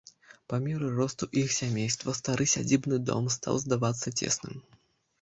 [0.53, 4.63] Па меры росту іх сямейства стары сядзібны дом стаў здавацца цесным.